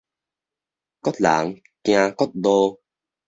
[0.03, 0.05] 各人行
[2.15, 2.47] 各路